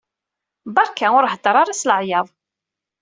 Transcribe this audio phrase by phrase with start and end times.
[0.75, 2.27] Barka ur hedder ara s laɛyaḍ.